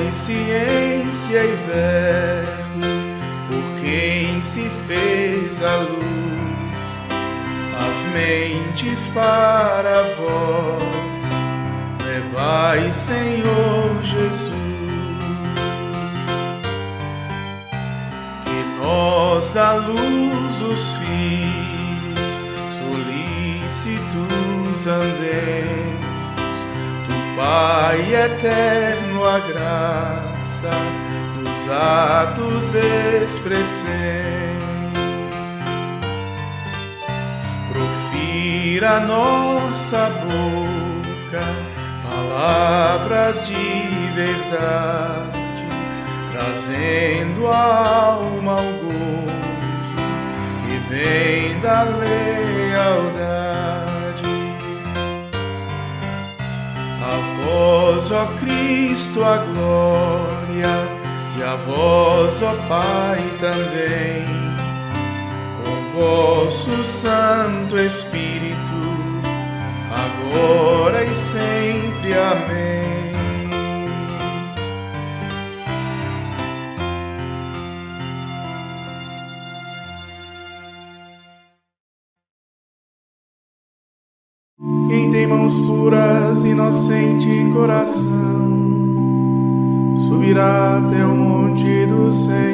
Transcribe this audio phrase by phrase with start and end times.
[0.00, 2.80] Pai, ciência e verbo,
[3.48, 6.00] por quem se fez a luz,
[7.76, 11.26] as mentes para vós,
[12.02, 14.60] levai, Senhor Jesus.
[18.82, 22.36] nós da luz os filhos,
[23.76, 25.89] solícitos andemos,
[27.40, 30.68] Pai eterno a graça,
[31.38, 32.74] dos atos
[33.22, 33.80] expressemos.
[37.72, 41.40] Profira nossa boca
[42.04, 45.40] palavras de verdade
[46.30, 49.96] trazendo a alma ao gozo
[50.66, 53.40] que vem da lealdade.
[57.02, 60.86] A vós, ó Cristo, a glória,
[61.38, 64.26] e a vós, ó Pai, também,
[65.56, 68.58] com vosso Santo Espírito,
[69.90, 72.12] agora e sempre.
[72.12, 72.99] Amém.
[84.90, 88.50] Quem tem mãos puras, inocente coração,
[90.08, 92.50] subirá até o monte do Senhor.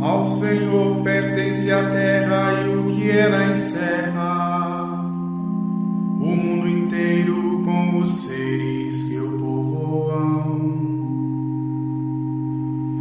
[0.00, 4.94] Ao Senhor pertence a terra e o que ela encerra,
[6.22, 10.56] o mundo inteiro com os seres que o povoam.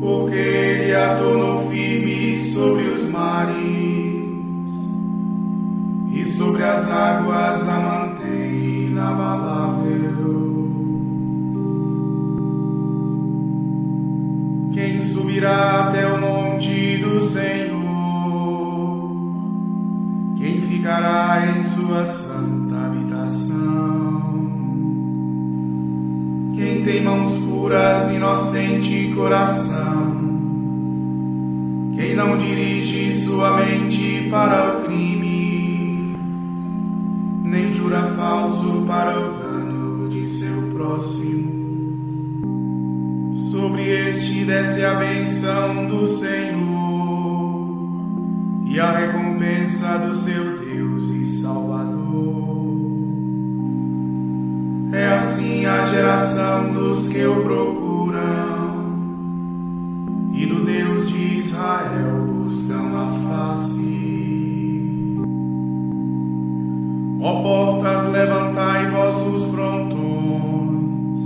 [0.01, 0.64] Porque
[2.55, 3.57] sobre os mares
[6.09, 10.69] e sobre as águas a mantém inabalável.
[14.71, 17.75] Quem subirá até o monte do Senhor?
[20.37, 24.15] Quem ficará em sua santa habitação?
[26.55, 29.94] Quem tem mãos puras, inocente coração,
[31.95, 36.17] quem não dirige sua mente para o crime,
[37.41, 41.55] nem jura falso para o dano de seu próximo.
[43.33, 46.65] Sobre este desce a benção do Senhor
[48.65, 51.95] e a recompensa do seu Deus e Salvador.
[54.91, 57.84] É assim a geração dos que o procuram
[61.55, 63.79] Israel buscam a face.
[67.21, 71.17] Ó portas, levantai vossos frontões,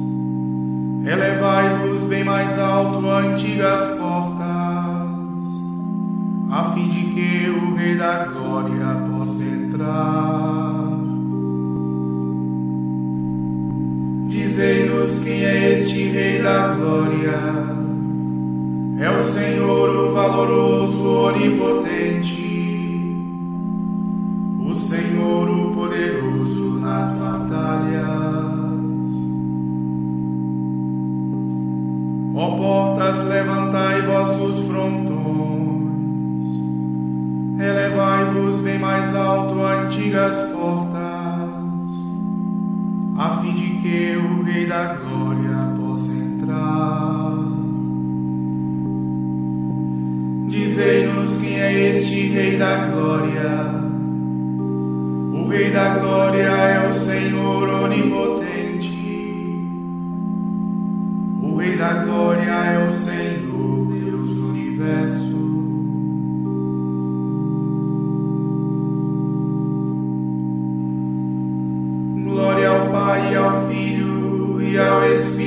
[1.03, 5.47] elevai-vos bem mais alto, antigas portas,
[6.51, 10.99] a fim de que o Rei da Glória possa entrar.
[14.27, 17.68] Dizei-nos quem é este Rei da Glória.
[19.01, 23.15] É o Senhor, o valoroso, onipotente,
[24.59, 28.09] o Senhor, o poderoso nas batalhas.
[32.35, 36.45] Ó portas, levantai vossos frontões,
[37.57, 40.99] elevai-vos bem mais alto, antigas portas,
[43.17, 47.48] a fim de que o Rei da Glória possa entrar.
[50.79, 53.83] Dizei-nos quem é este Rei da Glória.
[55.33, 58.87] O Rei da Glória é o Senhor onipotente.
[61.43, 65.37] O Rei da Glória é o Senhor, Deus do universo.
[72.23, 75.38] Glória ao Pai, ao Filho e ao Espírito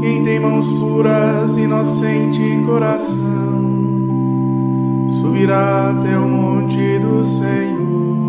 [0.00, 3.64] Quem tem mãos puras, inocente coração,
[5.20, 8.25] subirá até o monte do Senhor.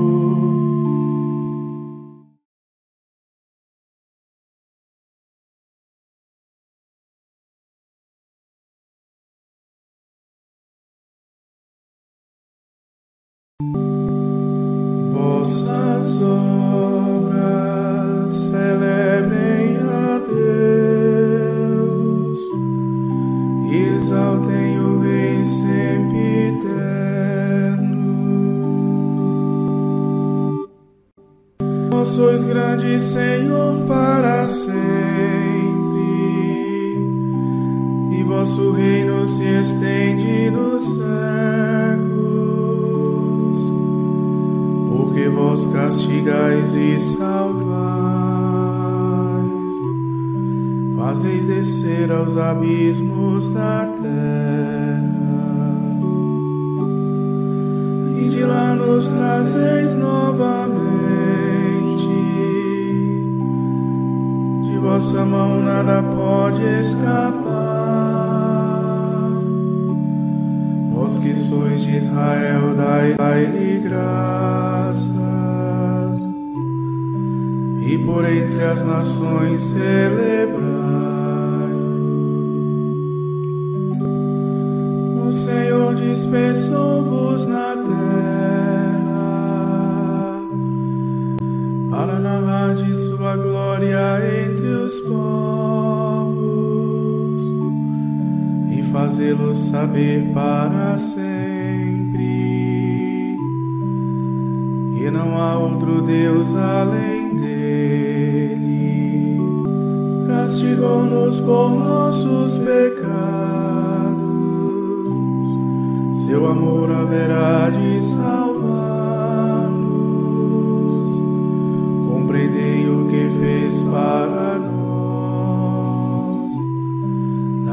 [52.18, 55.04] Aos abismos da terra,
[58.18, 60.88] e de lá nos trazeis novamente.
[64.64, 67.38] De vossa mão nada pode escapar.
[70.94, 75.18] Vós que sois de Israel, dai-lhe graças,
[77.86, 79.97] e por entre as nações celebrai.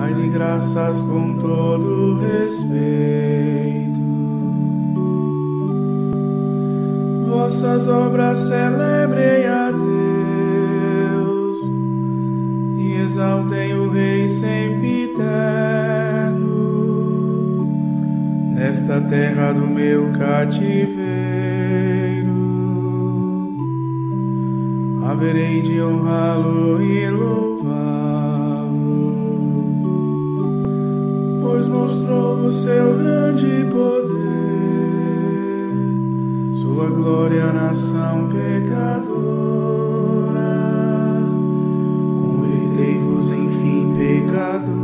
[0.05, 4.05] Dai-lhe graças com todo respeito.
[7.27, 11.57] vossas obras celebrem a Deus
[12.79, 16.45] e exaltem o Rei sempre eterno
[18.55, 21.15] nesta terra do meu cativeiro.
[25.07, 27.54] Haverei de honrá-lo e louvá-lo,
[31.55, 34.25] pois mostrou o seu grande poder
[36.61, 39.15] sua glória, nação pecadora.
[42.21, 44.84] Convertei-vos, enfim, pecadores.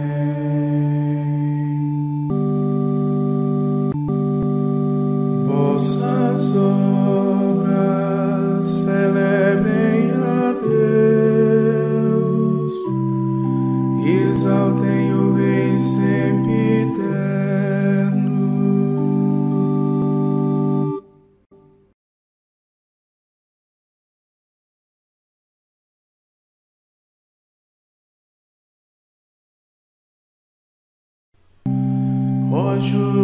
[32.81, 33.20] Ó justos,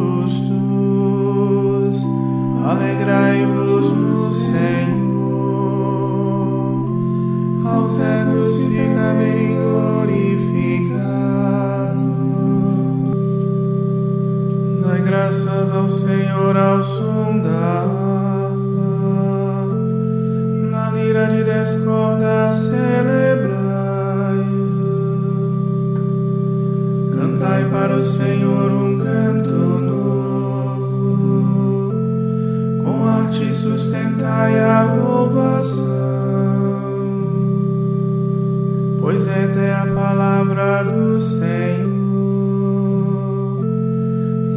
[40.83, 41.87] do Senhor,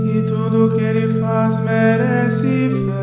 [0.07, 3.01] e tudo que Ele faz merece fé.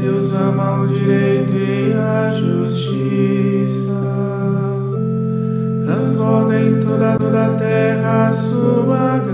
[0.00, 3.96] Deus ama o direito e a justiça
[5.84, 9.25] transborda em toda, a terra a sua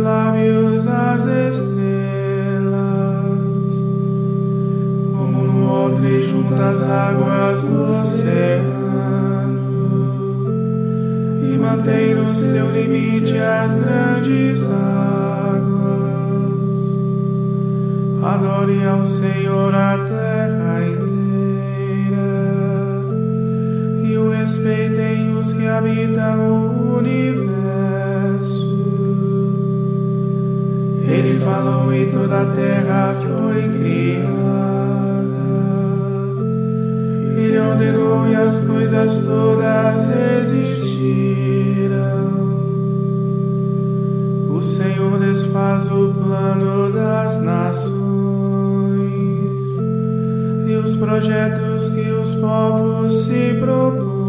[0.00, 2.70] lábios as estrelas.
[5.16, 8.80] Como no odre junta as águas do oceano
[11.42, 15.00] e mantém no seu limite as grandes águas.
[18.22, 22.30] Adore ao Senhor a terra inteira
[24.04, 27.69] e o respeitem os que habitam o universo.
[31.10, 34.30] Ele falou e toda a terra foi criada.
[37.36, 41.10] Ele ordenou e as coisas todas existiram.
[44.50, 47.90] O Senhor desfaz o plano das nações
[50.68, 54.19] e os projetos que os povos se propõem.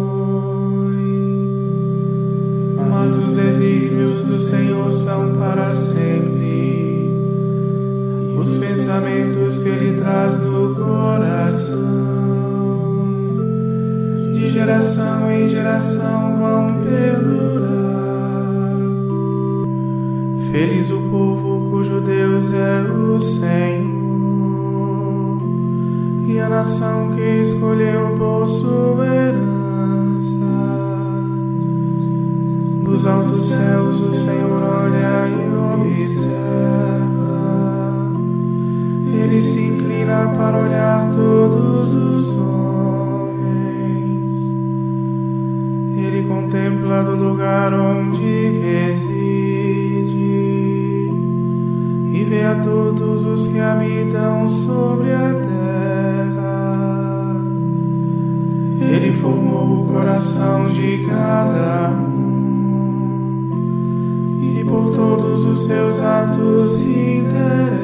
[8.92, 11.78] Pensamentos que Ele traz do coração.
[14.34, 17.72] De geração em geração vão perdurar.
[20.52, 24.02] Feliz o povo cujo Deus é o Senhor
[26.28, 30.42] e a nação que escolheu por sua herança.
[32.84, 35.41] Dos altos céus o Senhor olha e
[40.42, 43.56] para olhar todos os homens.
[45.96, 49.12] Ele contempla do lugar onde reside
[52.12, 57.36] e vê a todos os que habitam sobre a terra.
[58.80, 62.32] Ele formou o coração de cada um
[64.42, 67.81] e por todos os seus atos se interessa.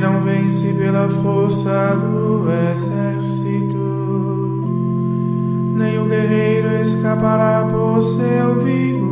[0.00, 3.76] Não vence pela força do exército,
[5.76, 9.10] nem o guerreiro escapará por seu vigor.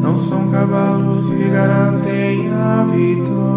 [0.00, 3.52] Não são cavalos que garantem a vitória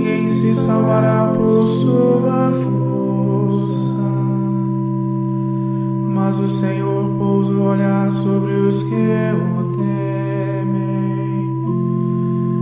[0.00, 4.00] ninguém se salvará por sua força.
[6.08, 10.19] Mas o Senhor pousa o olhar sobre os que o temem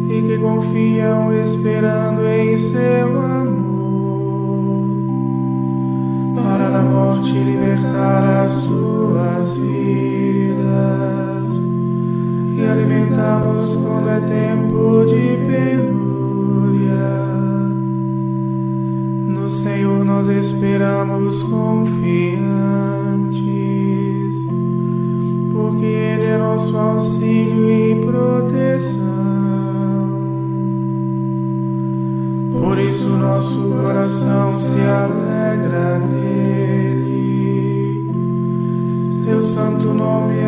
[0.08, 3.58] e que confiam esperando em seu amor
[6.34, 11.46] para da morte libertar as suas vidas
[12.56, 16.88] e alimentá-los quando é tempo de penúria.
[19.28, 22.48] No Senhor nós esperamos confiantes,
[25.52, 28.77] porque Ele é nosso auxílio e proteção.
[33.18, 36.38] Nosso coração se alegra nele.
[39.24, 40.47] Seu santo nome é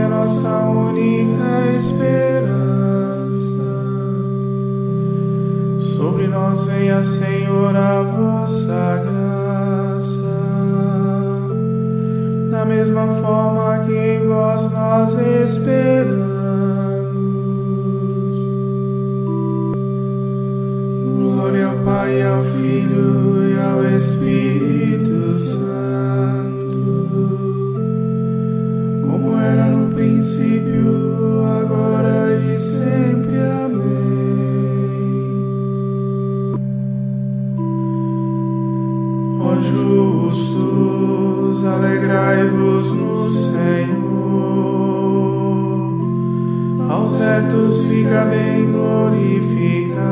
[46.91, 50.11] aos retos fica bem glorificado.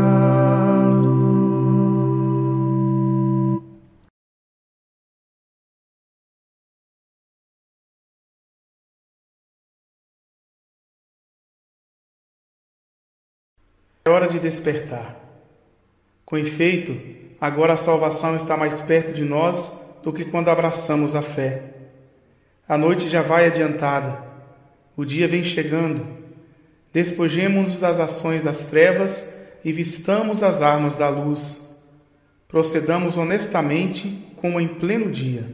[14.06, 15.16] É hora de despertar.
[16.24, 16.96] Com efeito,
[17.40, 19.70] agora a salvação está mais perto de nós
[20.02, 21.74] do que quando abraçamos a fé.
[22.68, 24.22] A noite já vai adiantada,
[24.96, 26.27] o dia vem chegando.
[26.92, 29.28] Despojemos-nos das ações das trevas
[29.64, 31.64] e vistamos as armas da luz.
[32.48, 35.44] Procedamos honestamente como em pleno dia.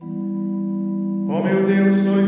[0.00, 2.27] Oh, meu Deus, sois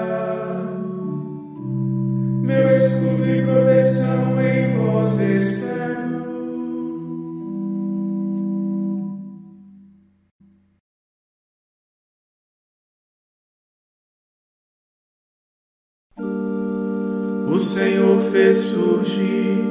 [17.61, 19.63] Senhor fez surgir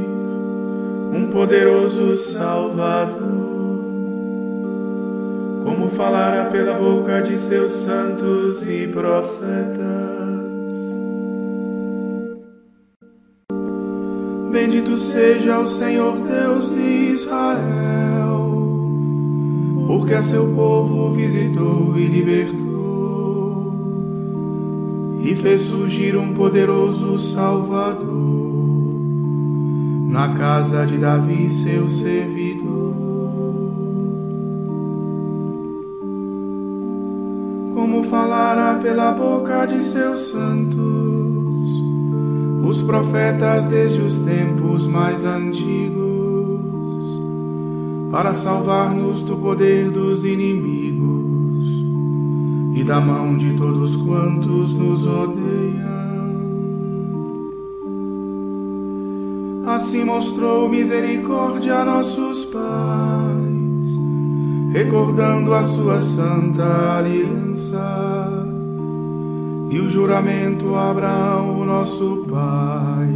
[1.12, 3.50] um poderoso Salvador
[5.64, 9.80] como falara pela boca de seus santos e profetas.
[14.50, 18.50] Bendito seja o Senhor Deus de Israel,
[19.86, 22.69] porque a seu povo visitou e libertou,
[25.22, 28.40] e fez surgir um poderoso Salvador
[30.08, 33.10] na casa de Davi, seu servidor.
[37.80, 41.56] como falara pela boca de seus santos,
[42.62, 45.98] os profetas desde os tempos mais antigos,
[48.10, 50.89] para salvar-nos do poder dos inimigos
[52.80, 55.90] e da mão de todos quantos nos odeiam.
[59.66, 63.60] Assim mostrou misericórdia a nossos pais
[64.72, 68.30] recordando a sua santa aliança
[69.68, 73.08] e o juramento a Abraão, nosso pai,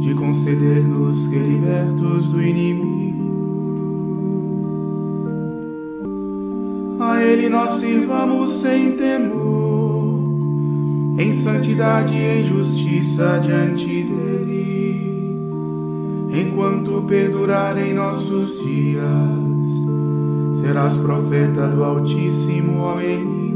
[0.00, 3.25] de conceder-nos que libertos do inimigo,
[6.98, 10.18] a ele nós sirvamos sem temor,
[11.18, 15.38] em santidade e em justiça diante dele,
[16.32, 19.86] enquanto perdurarem nossos dias
[20.66, 23.46] serás profeta do Altíssimo, ó menino.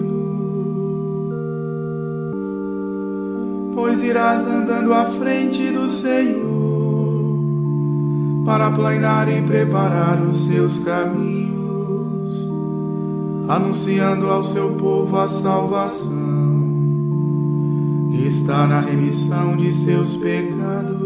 [3.74, 6.40] Pois irás andando à frente do Senhor,
[8.44, 11.59] para planear e preparar os seus caminhos,
[13.50, 16.40] anunciando ao seu povo a salvação
[18.26, 21.00] está na remissão de seus pecados.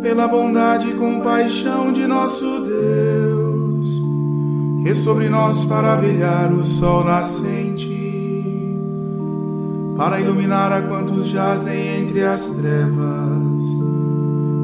[0.00, 3.88] Pela bondade e compaixão de nosso Deus,
[4.82, 7.92] que sobre nós fará brilhar o sol nascente,
[9.98, 13.64] para iluminar a quantos jazem entre as trevas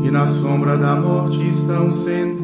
[0.03, 2.40] e na sombra da morte estão sentados.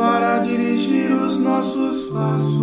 [0.00, 2.58] Para dirigir os nossos passos,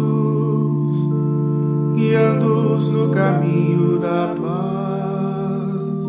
[1.93, 6.03] guiando-os no caminho da paz.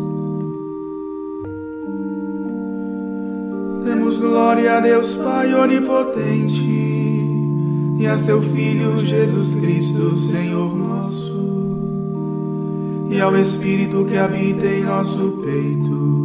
[3.85, 6.65] Demos glória a Deus Pai Onipotente
[7.99, 11.37] e a seu Filho Jesus Cristo, Senhor nosso
[13.11, 16.19] e ao Espírito que habita em nosso peito,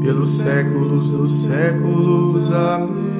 [0.00, 2.50] pelos séculos dos séculos.
[2.50, 3.17] Amém.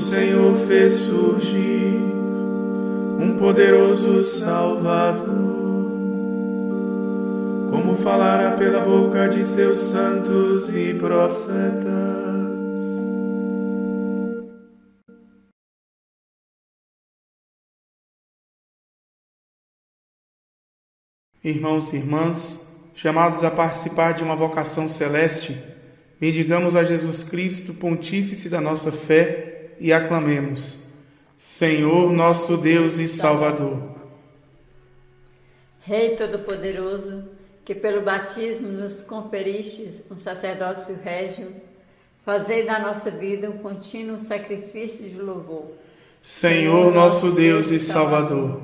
[0.00, 2.00] Senhor fez surgir
[3.20, 5.28] um poderoso Salvador,
[7.70, 11.90] como falara pela boca de seus santos e profetas.
[21.44, 25.56] Irmãos e irmãs, chamados a participar de uma vocação celeste,
[26.18, 29.49] bendigamos a Jesus Cristo, pontífice da nossa fé,
[29.80, 30.76] e aclamemos:
[31.36, 33.98] Senhor, nosso Deus e Salvador.
[35.80, 37.24] Rei Todo-Poderoso,
[37.64, 41.54] que pelo batismo nos conferistes um sacerdócio régio,
[42.24, 45.72] fazei da nossa vida um contínuo sacrifício de louvor.
[46.22, 48.60] Senhor, nosso Deus e Salvador.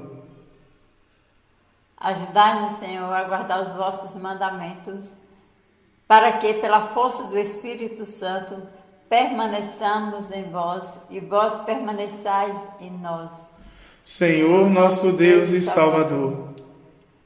[1.96, 5.16] Ajudai-nos, Senhor, a guardar os vossos mandamentos,
[6.06, 8.62] para que, pela força do Espírito Santo,
[9.08, 13.50] permaneçamos em vós e vós permaneçais em nós.
[14.02, 16.50] Senhor, nosso Deus e Salvador.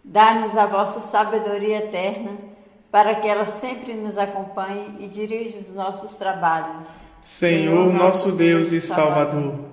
[0.02, 2.32] Dá-nos a vossa sabedoria eterna,
[2.90, 6.96] para que ela sempre nos acompanhe e dirija os nossos trabalhos.
[7.22, 9.70] Senhor, nosso Deus e Salvador.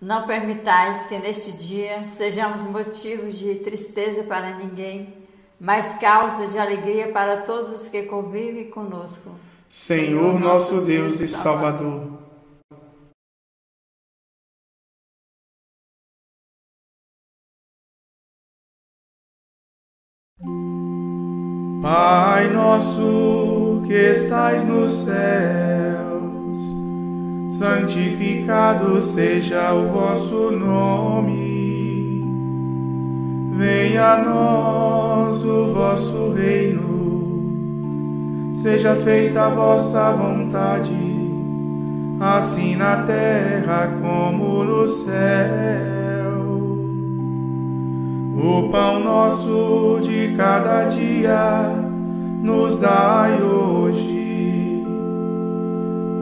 [0.00, 5.14] Não permitais que neste dia sejamos motivos de tristeza para ninguém,
[5.60, 9.30] mas causa de alegria para todos os que convivem conosco.
[9.68, 12.26] Senhor nosso Deus e Salvador.
[21.82, 26.20] Pai nosso que estais no céu,
[27.50, 31.56] santificado seja o vosso nome.
[33.56, 36.95] Venha a nós o vosso reino,
[38.66, 40.92] seja feita a vossa vontade,
[42.18, 46.42] assim na terra como no céu.
[48.36, 51.76] O pão nosso de cada dia
[52.42, 54.84] nos dai hoje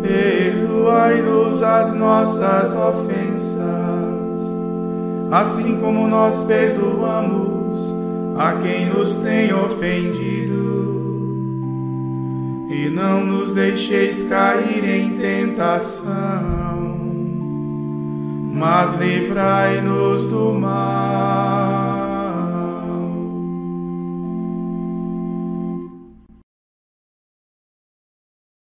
[0.02, 3.56] perdoai-nos as nossas ofensas,
[5.32, 7.90] assim como nós perdoamos
[8.36, 10.43] a quem nos tem ofendido.
[12.76, 16.12] E não nos deixeis cair em tentação,
[18.52, 21.94] mas livrai-nos do mal.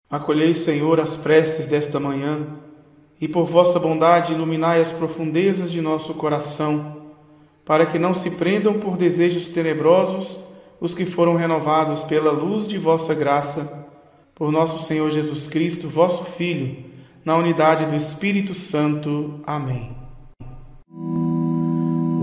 [0.10, 2.48] Acolhei, Senhor, as preces desta manhã
[3.22, 7.12] e, por vossa bondade, iluminai as profundezas de nosso coração,
[7.64, 10.40] para que não se prendam por desejos tenebrosos
[10.80, 13.81] os que foram renovados pela luz de vossa graça,
[14.42, 16.76] por nosso Senhor Jesus Cristo, vosso Filho,
[17.24, 19.40] na unidade do Espírito Santo.
[19.46, 19.92] Amém.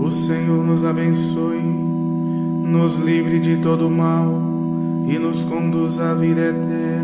[0.05, 4.25] O Senhor nos abençoe, nos livre de todo mal
[5.07, 6.98] e nos conduz à vida eterna.